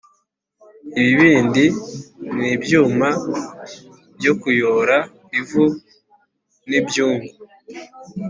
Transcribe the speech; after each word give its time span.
ibibindi 0.99 1.63
n’ibyuma 2.37 3.07
byo 4.17 4.33
kuyora 4.41 4.97
ivu 5.39 5.63
n’ibyungu 6.69 7.31